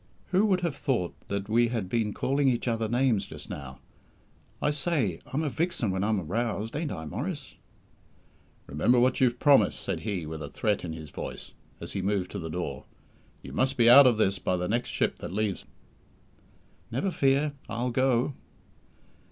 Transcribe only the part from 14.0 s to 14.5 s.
of this